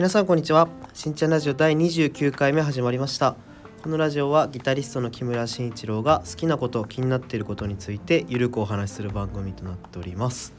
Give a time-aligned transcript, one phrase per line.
[0.00, 0.66] 皆さんこんにちは。
[0.94, 3.36] しんちゃんラジオ第29回目始まりました。
[3.82, 10.54] このラジオはギタリストの木村慎一郎が好きなこと気になっていることについてゆるくお話しする番組となっております。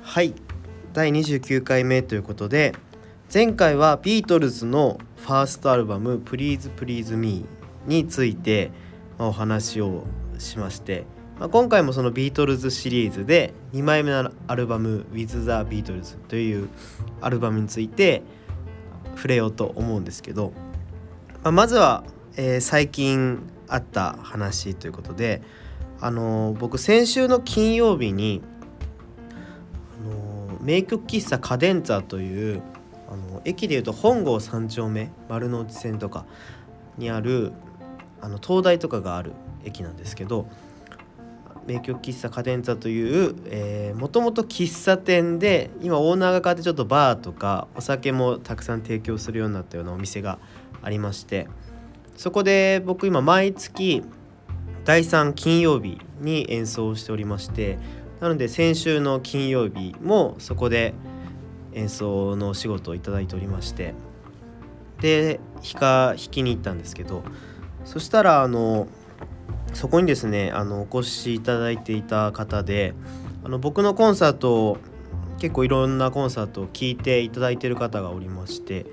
[0.00, 0.32] はい。
[0.94, 2.74] 第29回目ということで
[3.30, 7.44] 前回はビートルズのファーストアルバム「Please Please Me」
[7.84, 8.70] について
[9.18, 10.04] お話を
[10.38, 11.04] しまして
[11.40, 16.68] まあ、今回もそのビートルズシリーズで2枚目のアルバム「With the Beatles」という
[17.22, 18.22] アルバムについて
[19.16, 20.52] 触れようと思うんですけど、
[21.42, 22.04] まあ、まずは、
[22.36, 25.40] えー、最近あった話ということで、
[26.02, 28.42] あのー、僕先週の金曜日に、
[29.98, 32.60] あのー、名曲喫茶カデンツァという
[33.08, 36.26] あの駅でいうと本郷三丁目丸の内線とか
[36.98, 37.52] にある
[38.20, 39.32] あの東大とかがある
[39.64, 40.46] 駅なんですけど
[41.66, 50.38] 名曲喫茶カデンツァというもともと喫茶店で今オーナーが変わってちょっとバーとかお酒もたくさん提供するようになったようなお店が
[50.82, 51.48] ありまして
[52.16, 54.02] そこで僕今毎月
[54.84, 57.78] 第3金曜日に演奏しておりまして
[58.20, 60.94] なので先週の金曜日もそこで
[61.72, 63.94] 演奏のお仕事をいただいておりまして
[65.00, 67.22] で弾か弾きに行ったんですけど
[67.84, 68.88] そしたらあの
[69.72, 72.94] そこにですねあのお越しいただいていた方で
[73.44, 74.78] あの僕のコンサートを
[75.38, 78.86] 結構いろんなコンサートを聴いていただいてる方がおりまして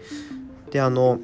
[0.72, 1.19] であの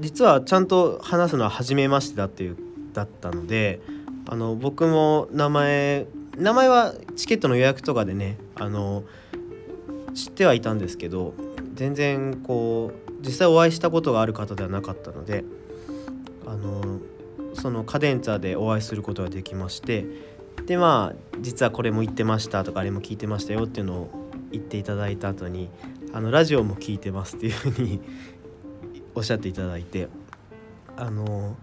[0.00, 2.56] 実はちゃんと話すのは初めましてだっていう
[2.92, 3.80] だったので
[4.26, 9.04] あの僕も名前名前はチケットの予約とかでねあの
[10.14, 11.34] 知ってはいたんですけど
[11.74, 15.44] 全然こう実際お会いしたことがある方ではなかったので
[16.46, 16.98] あの
[17.64, 20.04] そのカデンツァでお会いすることができまして
[20.66, 25.70] でまあ実はこれも言ってましたとかあれも聞いてましたよっていうのを言っていただいた後に
[26.12, 28.02] あのラジオも聞いてますっていうふうに
[29.14, 30.08] おっしゃっていただいて
[30.98, 31.56] あの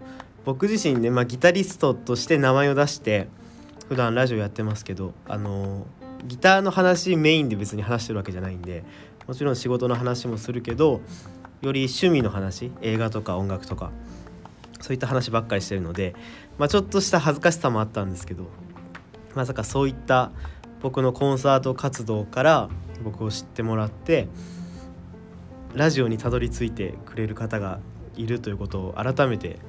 [0.44, 3.28] 僕自身ね、まあ、ギタリストとして名前を出して
[3.88, 5.86] 普段ラジオやってますけどあの
[6.26, 8.84] ギターの話メインで別に話してるわけじゃないんで
[9.28, 11.02] もちろん仕事の話もするけど
[11.62, 13.92] より趣味の話映画とか音楽とか
[14.82, 16.16] そういった話ばっかりしてるので、
[16.58, 18.48] まあ、ちょっとした恥ずかしさもあったんですけど
[19.36, 20.32] まさかそういった
[20.82, 22.70] 僕のコンサート活動から
[23.04, 24.28] 僕を知ってもらって
[25.74, 27.80] ラジオにたどり着いてくれる方が
[28.16, 29.60] いるということを改めて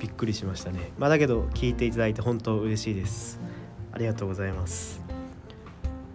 [0.00, 0.90] びっくりしましたね。
[0.98, 3.38] まあ、だけど聞いていただいて本当嬉しいです。
[3.92, 5.00] ありがとうございます。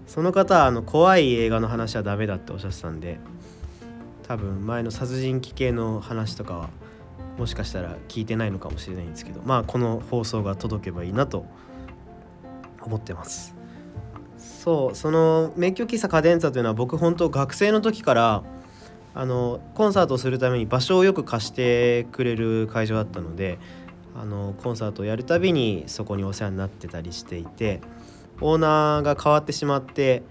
[0.06, 3.20] その方はあの怖い映画の話はダメだっておっしゃってたんで
[4.28, 6.70] 多分前の殺人鬼系の話とかは
[7.40, 11.46] もしかしたら聞いてないのかもしれないんですけどまあこの放送が届けばいいなと
[12.82, 13.56] 思ってます。
[14.38, 18.44] そうその名曲喫茶カデンツァというのは僕本当学生の時から
[19.16, 23.58] あのコンサートをするために場所をよく貸してくれる会場だったので
[24.16, 27.80] あのコンサートをやるたびにそこにお世話になってたりしていて
[28.42, 30.24] オーナーが変わってしまって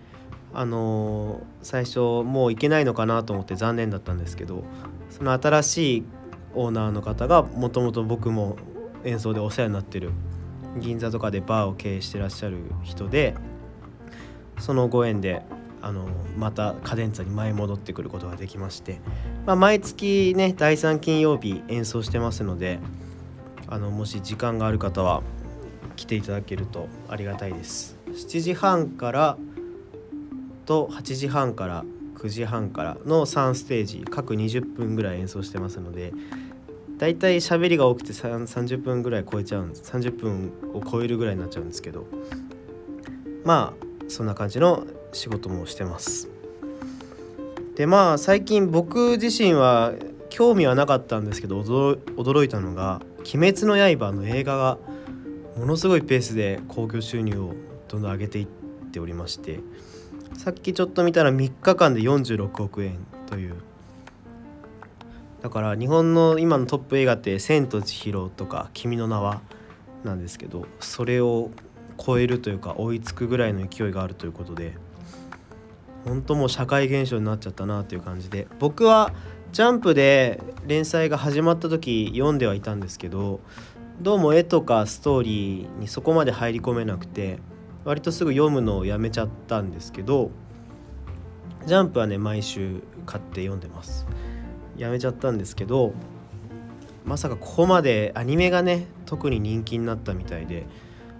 [0.52, 4.62] あの最初もう行けないのかなと思って残念だったんですけど
[5.10, 6.04] その新しい
[6.58, 8.56] オーナーの方がもともと僕も
[9.04, 10.10] 演奏でお世話になってる
[10.80, 13.36] 銀座とかでバーを経営してらっしゃる人で
[14.58, 15.42] そのご縁で
[15.80, 19.00] あのまたカデンツァに前戻ってくることができまして、
[19.46, 22.80] まあ、毎月ね第3金曜日演奏してますので
[23.69, 25.22] あのもし時間がある方は
[25.94, 27.96] 来ていただけるとありがたいです。
[28.08, 29.38] 7時半から
[30.66, 31.84] と8時半から
[32.16, 36.12] 9時半からの3ステージ各20分ぐらい演奏してますので
[36.98, 39.82] だいたい喋りが多くて30分ぐらい超えちゃうんです。
[39.91, 42.06] 30分を超えるぐらいになっちゃうんですけど。
[43.44, 46.28] まあそんな感じの仕事もしてます。
[47.76, 49.94] でまあ最近僕自身は
[50.31, 54.78] 興味はなかったんですけど驚いたのが「鬼滅の刃」の映画が
[55.56, 57.54] ものすごいペースで興行収入を
[57.88, 58.47] どんどん上げていっ
[58.91, 59.61] ておりまして
[60.34, 63.55] さっきちょっと見たら3日間で46億円という
[65.43, 69.40] だから日本の今のトップ映画って「千と千尋」とか「君の名は」
[70.05, 71.50] なんですけどそれを
[71.96, 74.75] 超えるというか追いつくぐらいの勢いがあるということで
[76.05, 79.12] 本当もう社会現象になっちゃったなという感じで僕は
[79.52, 83.41] ジャンプで連載が始まった時読んではいたんですけど
[84.00, 87.38] どうも絵とかストーリーにそこまで入り込めなくて
[87.84, 90.31] 割とすぐ読むのをやめちゃったんですけど
[91.67, 94.06] ジャンプはね毎週買って読んでます。
[94.78, 95.92] やめちゃったんですけど
[97.04, 100.66] まさかここまでアニメがね特に人気になったみたいで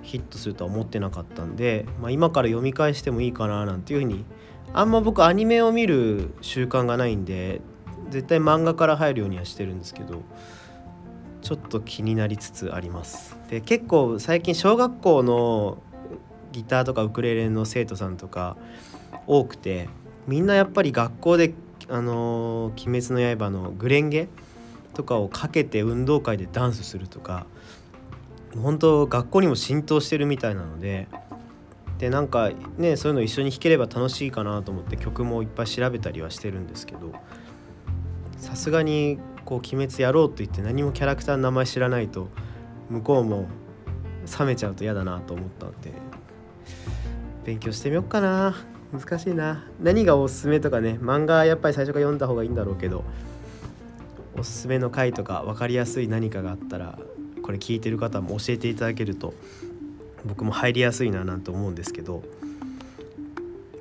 [0.03, 4.25] ヒットするとは思ってなかったんで、まあ、今から読み返してもいいかななんていうふうに
[4.73, 7.61] あんま僕アニメを見る習慣がないんで
[8.11, 10.23] 絶対漫画から入るようにはしてるんですけど
[11.43, 13.37] ちょっと気になりつつあります。
[13.49, 15.79] で結構最近小学校の
[16.53, 18.57] ギターとかウクレレの生徒さんとか
[19.27, 19.89] 多くて
[20.27, 21.55] みんなやっぱり学校で
[21.89, 24.29] 「あの鬼滅の刃」のグレンゲ
[24.95, 27.47] とかをかけて運動会でダンスするとか
[28.57, 31.09] 本当学校にも浸透してるみたいなので
[31.99, 37.13] でなんかねそういうの一緒に弾ければ楽しいかなと思って曲もいっぱい調べたりはしてるんですけど
[38.37, 42.29] さすがにこう「鬼滅やろう」と言って何もキャラクターの名前知らないと
[42.89, 43.49] 向こうも
[44.39, 45.93] 冷めちゃうと嫌だなと思ったので
[47.45, 48.78] 勉強してみよっかな。
[48.93, 49.65] 難しいな。
[49.81, 50.99] 何がおすすめとかね。
[51.03, 53.05] 漫画やっぱり最初から読んだ方がいいんだろうけど。
[54.39, 56.99] おすすめの回とか分かりやすい何かがあったら
[57.43, 59.35] これ聞いてる方も教えていただけると
[60.25, 62.23] 僕も入りやすいななんて思うんですけど。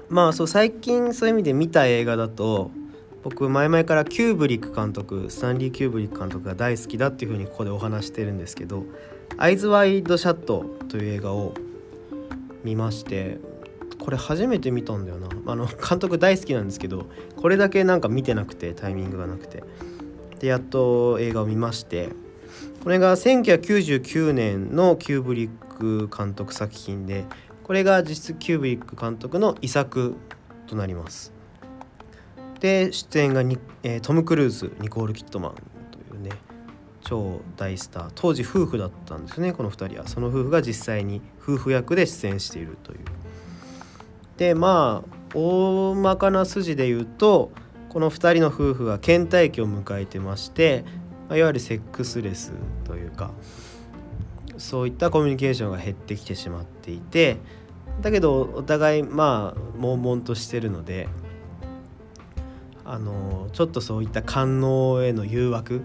[0.10, 2.72] まあそう最近そういう意味で見た映画だと
[3.24, 8.86] 僕前々からキューブリック監督スタンリー・キューブリック監督が大好きだっていうふうにここでお話してるんですけど
[9.38, 11.56] 「アイズ・ワイド・シャット」という映画を
[12.64, 13.38] 見まして
[14.08, 15.28] これ初めて見たんだよな。
[15.48, 19.66] あの 監督大好きなんですけどこれだけなんか見てなくてタイミングがなくて。
[20.40, 22.10] でやっと映画を見まして
[22.84, 27.26] これが1999年のキューブリック監督作品で
[27.64, 30.16] これが実質キューブリック監督の遺作
[30.68, 31.34] となります。
[32.62, 35.54] で出演がに、えー、トム・クルーズニコール・キッドマン
[35.92, 36.30] というね
[37.02, 40.08] 超大スター当時夫婦だったんですねこの2人は。
[40.08, 43.00] その夫婦が実際に夫婦役で出演しているという。
[44.38, 47.52] でまあ大まかな筋で言うと
[47.90, 50.84] この2人の夫婦は倦怠期を迎えてまして、
[51.30, 52.54] いわゆるセックスレス
[52.84, 53.32] というか
[54.58, 57.38] そういったコミュニケーションが減ってきてしまっていて
[58.02, 61.08] だけどお互いまあ悶々としてるので
[62.86, 65.84] あのちょっとそういった官能への誘惑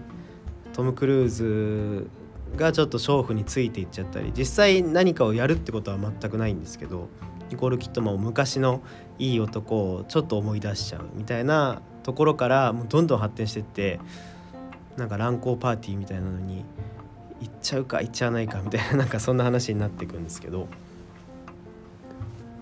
[0.71, 2.09] トム・クルーズ
[2.55, 7.09] がちょっと娼婦についていっちゃったり実際何かをやるってことは全くないんですけど
[7.53, 8.81] ニコール・キットマンを昔の
[9.19, 13.99] いい男をちょっと思い出しちゃうみたいなところからもうどんどん発展してって
[14.97, 16.65] なんか乱交パーティーみたいなのに
[17.39, 20.67] 行っちゃうか行っちゃわないかみたいな なんかそんな話になっていくんですけど。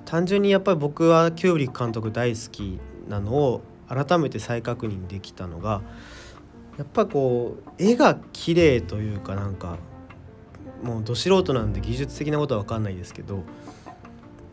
[0.06, 5.82] 単純にやっぱり僕はキューブリック監督大好きなのを改めて再確認できたのが
[6.78, 9.78] やっぱこう絵が綺麗というかなんか
[10.84, 13.44] もうど素人なんで技術的なことは分かんないですけど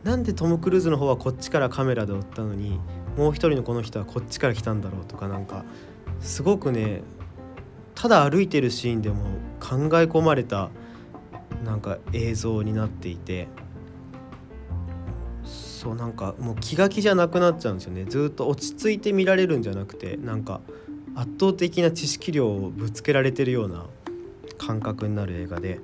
[0.04, 2.80] なんでトム・クルーズの方はこっちからカメラで追ったのに
[3.16, 5.64] もう一人のこの人はこっちから来たんだろうとかなんか
[6.20, 7.02] すごくね
[7.94, 9.24] ただ歩いてるシーンでも
[9.60, 10.70] 考え込まれた
[11.64, 13.48] なんか映像になっていて
[15.44, 18.04] そうなんかもう気が気じゃなくなっちゃうんですよね。
[18.04, 20.60] ずっと落ち着いて見られるんじゃなくてなんか
[21.14, 23.86] 圧倒的な知識量をぶつけられてるような
[24.58, 25.80] 感覚になる映画で。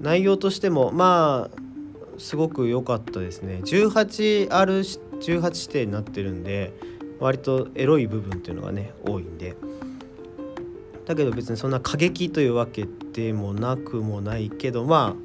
[0.00, 1.67] 内容としてもまあ
[2.18, 6.72] すごく良かったですね 18R18 指定になってるんで
[7.20, 9.56] 割とエロい部分っていうのがね多いんで
[11.06, 15.16] だけど別にそんな過激というわけでもなくもないけどま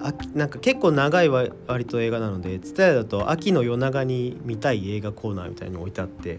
[0.00, 1.50] あなんか結構長い割
[1.86, 6.38] と映画なので伝えだと秋の夜長に見たい映画コーナーみたいに置いてあって、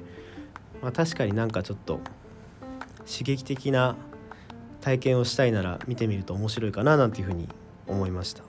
[0.82, 2.00] まあ、確かになんかちょっと
[3.06, 3.96] 刺激的な
[4.82, 7.50] 体験をしたいなら見てみると面白いかななんていうふうに
[7.88, 8.44] 思いました。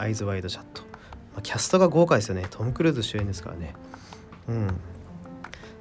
[0.00, 0.82] アイズワイドシャット、
[1.34, 2.46] まあ、キャストが豪華ですよね。
[2.48, 3.74] トム・クルーズ主演ですからね。
[4.48, 4.68] うん。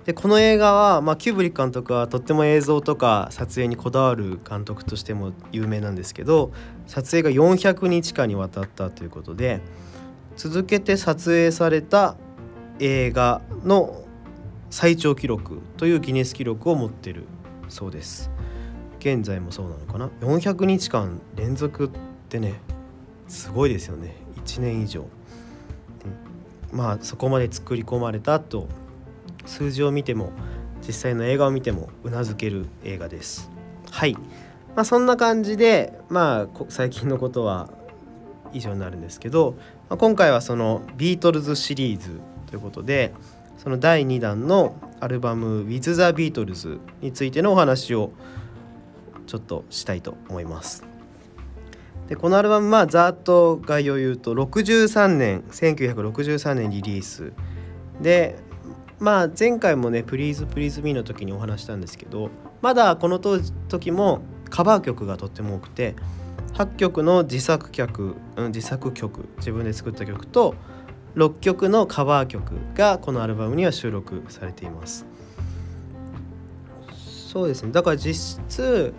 [0.03, 6.51] でこの映画は、まあ、キューブリック監督はとっても映像とか撮影にこだわる監督としても有名なんですけど
[6.87, 9.61] 撮影が400日間にわたったということで
[10.35, 12.15] 続けて撮影された
[12.79, 14.03] 映画の
[14.71, 17.25] 最長記録というギネス記録を持ってる
[17.67, 18.31] そうです。
[18.99, 21.89] 現在もそうなのかな？400日間連続っ
[22.29, 22.61] てね
[23.29, 24.15] すごいですよね。
[24.43, 25.05] 1年以上。
[26.71, 28.67] まあそこまで作り込まれたと
[29.45, 30.31] 数字を見ても
[30.85, 33.49] 実際の映画を見てもうなずける映画です。
[33.89, 34.13] はい。
[34.75, 37.69] まあそんな感じでまあ最近のことは
[38.51, 39.55] 以上になるんですけど、
[39.89, 43.13] まあ、今回はそのビートルズシリーズということで
[43.57, 48.11] その第2弾のアルバム「With the Beatles」についてのお話を
[49.27, 50.88] ちょっとしたいと思います。
[52.09, 57.31] でこのアルバムまあざっと概要を言うと63年1963年リリース。
[58.01, 58.39] で
[58.97, 65.95] まあ前回もね「プリーズプリーズミーの時にお話したんですけどまだこの当時もカバー曲がとっても多くて
[66.55, 70.55] 8曲の自作曲、うん、自作曲自分で作った曲と
[71.15, 75.05] 6曲のカバー曲がこのアルバムには収録されています。
[77.31, 77.71] そうですね。
[77.71, 78.93] だから実質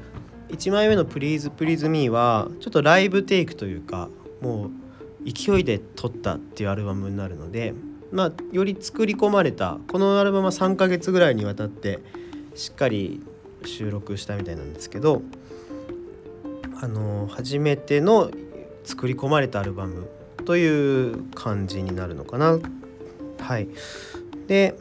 [0.50, 4.08] 1枚目の「Please Please Me」はちょっとライブテイクというか
[4.40, 4.70] も
[5.24, 7.74] う勢いで撮ったっていうアルバムになるので
[8.12, 12.00] まあより作り込まれたこのアルバムは3ヶ月ぐらいにわたって
[12.54, 13.20] しっかり
[13.64, 15.22] 収録したみたいなんですけど
[16.80, 18.30] あの初めての
[18.84, 20.08] 作り込まれたアルバム
[20.46, 22.58] という感じになるのかな。
[23.38, 23.68] はい
[24.46, 24.76] で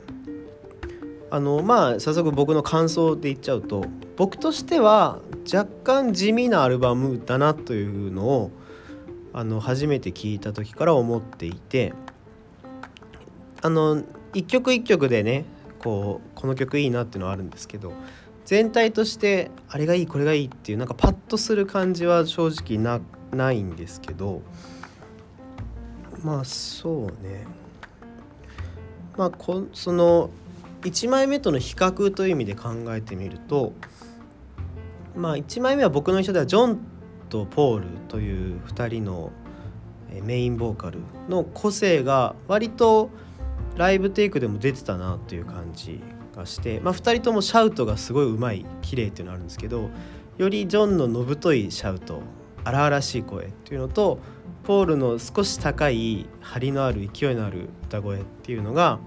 [1.32, 3.86] あのまあ早速僕の感想で言っちゃうと
[4.18, 5.20] 僕としては
[5.52, 8.52] 若干地味なアルバムだなというのを
[9.34, 11.94] あの初めて聞いた時から思っていて
[13.62, 15.46] あの一曲一曲でね
[15.80, 17.94] こうこの曲いいなっていうのはあるんですけど
[18.46, 23.00] 全体としてあれがいいこれがいいっていうなんかパッとする感じは正直な
[23.32, 24.42] ないんですけど
[26.24, 27.46] まあそうね。
[29.16, 30.30] まあこその
[30.82, 33.74] 1枚目との比較という意味で考えてみると
[35.16, 36.80] まあ1枚目は僕の印象ではジョン
[37.30, 39.32] とポールという2人の
[40.24, 43.10] メインボーカルの個性が割と
[43.76, 46.02] ライブテイクでも出てたなという感じ
[46.36, 49.90] がして、まあ、2人ともシャウトがすごいうまい綺麗っていうのがあるんですけど
[50.38, 52.22] よりジョンののぶといシャウト
[52.64, 54.20] 荒々しい声っていうのと
[54.64, 59.00] ポールの少し高い張りのある勢いのある歌声っていうのが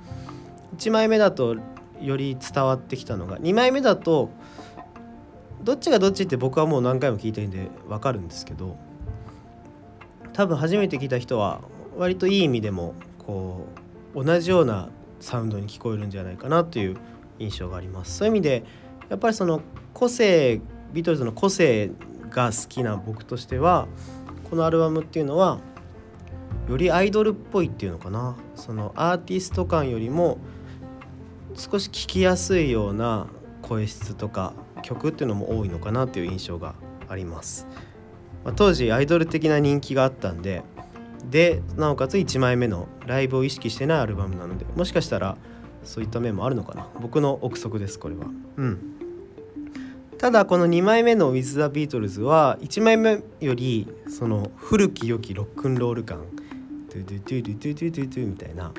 [0.76, 1.56] 1枚目だと
[2.00, 4.30] より伝わってきたのが2枚目だと
[5.62, 8.76] どっちがどっちって僕はもう何回も聞いてるんで分かるんですけど
[10.32, 11.60] 多分初めて聞いた人は
[11.96, 13.66] 割といい意味でもこ
[14.14, 14.88] う同じような
[15.20, 16.96] サウンドに聞こえるんじゃないかなという
[17.38, 18.18] 印象があります。
[18.18, 18.64] そういう意味で
[19.08, 19.62] やっぱりその
[19.94, 20.60] 個性
[20.92, 21.90] ビートルズの個性
[22.30, 23.86] が好きな僕としては
[24.50, 25.60] このアルバムっていうのは
[26.68, 28.36] よりアイドルっぽいっていうのかな。
[28.54, 30.38] そのアーティスト感よりも
[31.54, 33.26] 少し聞きやすいような
[33.62, 36.74] 声質とか曲っていうのも多いのかなという印象が
[37.08, 37.66] あります、
[38.44, 40.62] まあ、当時アイドル的な人気があったんで
[41.30, 45.36] でなおかつ1枚目のライブを意識してないアルバムなのでもしかしたら
[45.84, 46.86] そういった面もあるのかな。
[47.00, 48.26] 僕の憶測ですこれは。
[48.56, 48.78] うん。
[50.18, 56.20] ただこの2枚目の「With the Beatles」は1枚目よりその古き良きロックンロール感
[56.88, 58.70] ドゥドゥドゥドゥドゥドゥドゥみたいな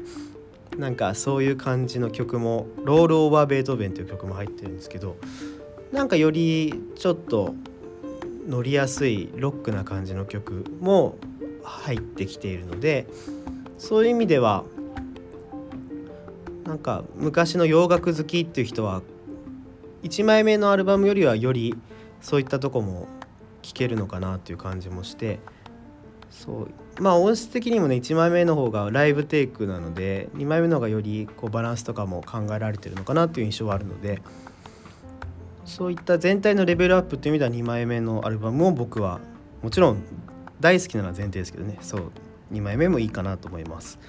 [0.78, 5.18] なんかそういう感じの曲も「ロール・オーバー・ベートーベン」という曲も入ってるんですけど
[5.92, 7.56] なんかよりちょっと
[8.48, 11.18] 乗りやすいロックな感じの曲も
[11.64, 13.08] 入ってきているので
[13.78, 14.64] そういう意味では
[16.66, 19.02] なんか昔の洋楽好きっていう人は
[20.04, 21.76] 1枚目のアルバムよりはより
[22.22, 23.08] そういったとこも
[23.62, 25.40] 聴けるのかなっていう感じもして
[26.34, 34.22] そうまあ音質的にもね1枚目の方がライブテイクなので2枚目の方がよりこうバランスとかも考えられてるのかなっていう印象はあるので。
[35.66, 39.20] そういった全体のレベルアップという意味では2枚目のアルバムを僕は
[39.62, 40.04] もちろん
[40.60, 42.12] 大好きなのは前提ですけどねそう
[42.52, 44.00] 2枚目もいいかなと思います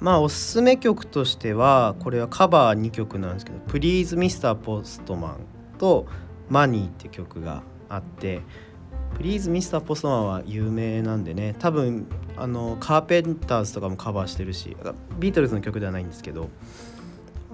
[0.00, 4.54] まあおすすめ曲としてはこれはカバー2曲なんですけど「Please Mr.
[4.56, 5.36] Postman」
[5.78, 6.06] と
[6.50, 8.42] 「Money」って曲があって
[9.18, 9.80] 「Please Mr.
[9.80, 14.76] Postman」は有名なんでね多分あのカーペンターズとかもカバーしてるし
[15.18, 16.48] ビートルズの曲ではないんですけど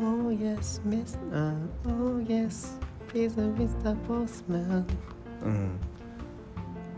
[0.00, 1.18] Oh yes, Miss.
[1.32, 1.54] Uh,
[1.86, 3.96] oh yes, please, Mr.
[4.06, 4.84] Postman.
[5.42, 5.80] うん。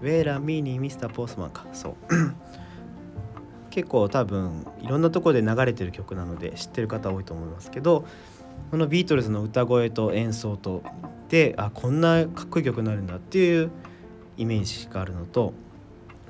[0.02, 1.66] ウェラミニミスターポスマンか。
[1.72, 1.94] そう。
[3.70, 8.04] 結構多分いろんなとこで流れてる曲なので知ってる方多いと思いますけど
[8.70, 10.82] このビートルズの歌声と演奏と
[11.28, 13.70] であこんなかっこいい曲になるんだっていう
[14.40, 15.52] イメージがあるのと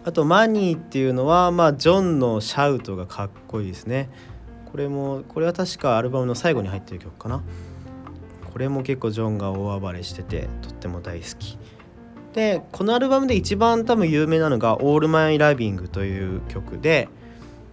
[0.04, 4.10] あと「マニー」っていうのはまあジョンのシャウトがかっこいいですね。
[4.70, 7.42] これもこれは確かアルバムの最後に入ってる曲かな
[8.52, 11.58] これも結構ジョンが大暴れしててとっても大好き
[12.34, 17.08] でこのアルバムで一番多分有名なのが「オールマイ・ラビング」という曲で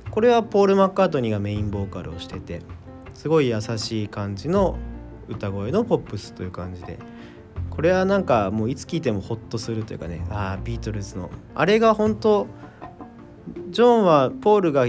[0.09, 2.63] これはポール・マッカートニーがメインボーカルをしてて
[3.13, 4.77] すごい優しい感じの
[5.27, 6.97] 歌声のポップスという感じで
[7.77, 10.25] これはなんかもういつ聴いてもホッとするというかね。
[10.31, 11.29] ああビートルズの。
[11.53, 12.47] あれが本当
[13.69, 14.87] ジョンはポールが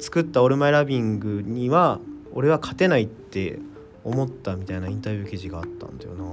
[0.00, 2.00] 作った「オールマイ・ラビング」には
[2.32, 3.60] 俺は勝てないって
[4.02, 6.24] 思ったみたいなインタビュー記事があったんだよな。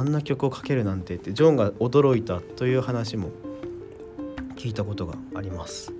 [0.00, 3.30] あんな曲をかけるなんてってジョンが驚いたという話も
[4.56, 5.92] 聞いたことがあります。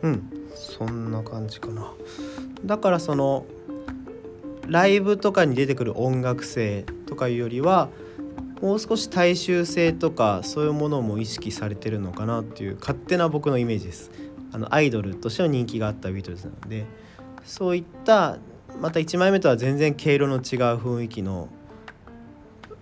[0.00, 0.22] うん
[0.54, 1.92] そんな感じかな。
[2.64, 3.44] だからその
[4.68, 7.88] ライブとかに出てくる音楽性とかいうよりは
[8.60, 14.10] もう少し大衆性とかそういうものも意識されてるのかなっていう勝手な僕のイメージです。
[14.52, 16.86] あのアイドルとしての人気があったビートルズなので。
[17.44, 18.38] そういった
[18.80, 21.48] また1枚目とは全然毛色の違う雰囲気の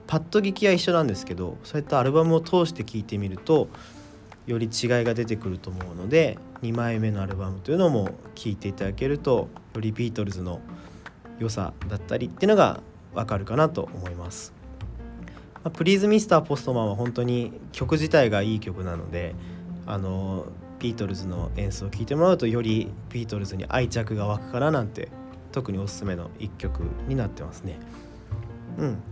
[0.06, 3.68] パッと聞きは一緒なんですけどそういったアルバムを通して聴いてみると
[4.46, 10.60] より違いが出てくると思うので2枚目のアルバムというのも聴いていただけるとよりビートルズの
[11.38, 12.80] 良さだったりっていうのが
[13.14, 14.52] わかるかなと思います。
[15.64, 19.34] まあ、プリーズミスターポストマンは本当に曲自体がいい曲なので
[19.86, 20.46] あの
[20.80, 25.08] ビートルズの演奏を聴いてもらうとよりビートルズに愛着が湧くかななんて
[25.52, 27.78] 特におすすめの一曲になってますね。
[28.78, 29.02] うん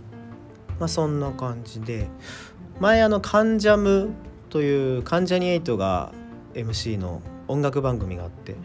[0.81, 2.09] まあ、そんな感じで
[2.81, 4.11] 前あの「カンジャム」
[4.49, 6.13] という関ジャニ∞が
[6.55, 8.57] MC の音楽番組があって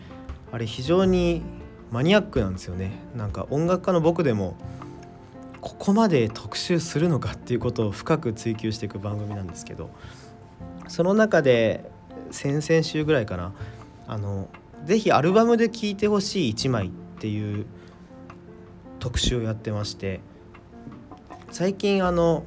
[0.52, 1.44] あれ非常に
[1.92, 4.56] マニアックなんですよねなんか音楽家の僕でも
[5.66, 9.90] ここまで特集するのかっていうことを深く追求していく番組なんですけど
[10.88, 11.90] その中で
[12.30, 13.52] 先々週ぐらいかな
[14.06, 14.48] あの
[14.84, 17.66] ぜひアルバムで聴いてほしい1枚っていう
[19.00, 20.20] 特集をやってまして
[21.50, 22.44] 最近あの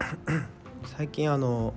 [0.98, 1.72] 最近あの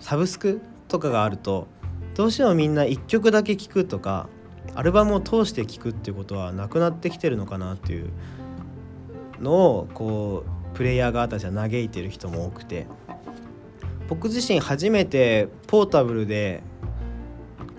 [0.00, 1.68] サブスクとかがあると
[2.14, 4.26] どうしてもみんな1曲だけ聴くとか
[4.74, 8.08] アルバムを通して聴くっていうことはなくなってきてるのかなっていう
[9.44, 12.88] のをこうプレイヤー側たちは嘆いてる人も多くて。
[14.08, 16.62] 僕自身初めてポータブルで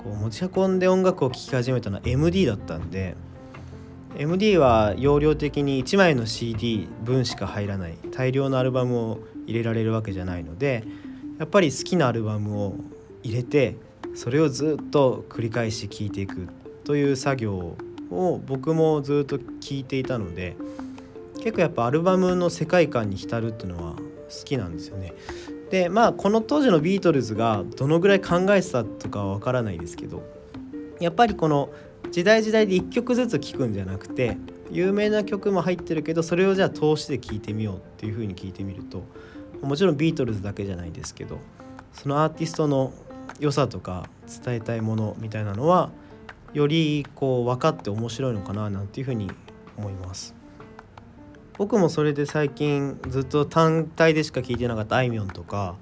[0.03, 3.15] こう持ち運んで音楽を聴き始めたのは MD だったんで
[4.17, 10.83] MD は容量的に1枚の CD 分しか入らない大量のアルバムを入れられるわけじゃないので
[11.37, 12.75] やっぱり好きなアルバムを
[13.23, 13.75] 入れて
[14.15, 16.47] それをずっと繰り返し聴いていく
[16.85, 17.75] という作業
[18.09, 20.55] を僕もずっと聞いていたので
[21.45, 23.99] 結構やっぱアルバムの世界観に浸るっていうのは好
[24.45, 25.13] きなんですよね。
[25.69, 30.23] でまあこの当時のビートルズがどのぐらい考えてたとかは分からないですけど
[30.99, 31.69] やっぱりこの
[32.09, 34.37] 時代時代で1曲ずつ聴くんじゃなくて
[34.71, 39.03] 有名な曲も入ってるけどそれをじゃあ通しで聴いてみようっていう風に聞いてみると
[39.61, 41.37] もちろんビートルズだけじゃないですけど
[41.93, 42.91] そのアーティストの
[43.39, 44.09] 良さとか
[44.43, 45.91] 伝えたいものみたいなのは
[46.53, 49.29] よりこう分かって面白いのかななんていうふうに
[49.77, 50.34] 思います
[51.57, 55.75] 僕もそれで最近ずっと単体でしか聞いてなかったあいみょんとか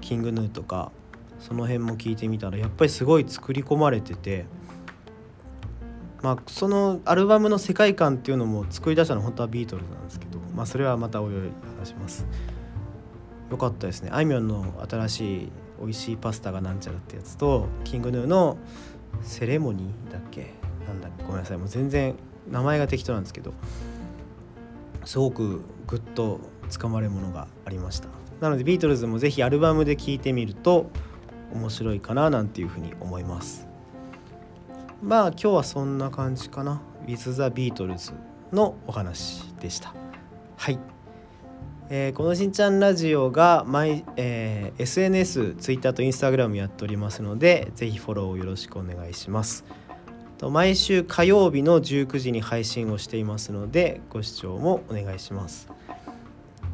[0.00, 0.90] キングヌーとか
[1.38, 4.46] その辺も聞いてみたらやっぱりすごい作り込まれてて
[6.22, 11.40] まあそのアルバムの世界観っていうのも作り出したの本当はビートルズなんですけどまあそれはまたおいおい
[11.78, 12.26] 話します。
[13.50, 14.10] よかったですね。
[14.12, 15.48] あいみょんの新しい
[15.80, 18.56] 美味しいパスタがなんちゃらってやつとキングヌーの
[19.22, 20.54] セレモニーだっけ？
[20.86, 21.24] なんだっけ？
[21.24, 21.58] ごめんなさい。
[21.58, 22.16] もう全然
[22.50, 23.52] 名前が適当なんですけど。
[25.04, 28.08] すごくグッとつかまれるものがありました。
[28.40, 30.90] なのでビートルズもぜひアルバムで聴いてみると
[31.52, 33.66] 面白いかななんていうふうに思います。
[35.02, 36.80] まあ今日はそんな感じかな。
[37.06, 38.12] With the Beatles
[38.52, 39.94] のお話でした。
[40.56, 40.78] はい。
[41.90, 49.64] えー、このしんちゃんラジオが毎、えー、SNS、Twitter と Instagram やっておりますので、ぜひフォローをよろしくお願いします。
[50.44, 55.70] と毎週火曜日の19時に配信をしていますので、ご視聴もお願いします。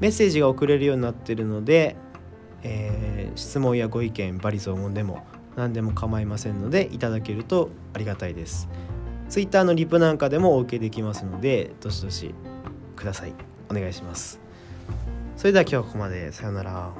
[0.01, 1.95] メッセージが送れるようになっているので、
[2.65, 8.69] えー、質問やご意見、バリ雑言でも何でも構いませんので、いただけるとありがたいです。
[9.29, 12.35] Twitter のリプなんかでもお受けできますので、どしどし
[12.97, 13.33] ください。
[13.71, 14.41] お願いします。
[15.37, 16.93] それでは今日はここまでさようなら。